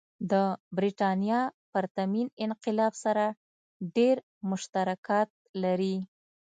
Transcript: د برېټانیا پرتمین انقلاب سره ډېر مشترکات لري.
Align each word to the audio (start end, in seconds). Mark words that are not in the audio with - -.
د 0.31 0.33
برېټانیا 0.77 1.39
پرتمین 1.73 2.27
انقلاب 2.45 2.93
سره 3.03 3.25
ډېر 3.95 4.15
مشترکات 4.49 5.29
لري. 5.63 5.97